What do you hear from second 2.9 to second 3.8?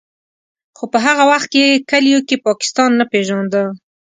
نه پېژانده.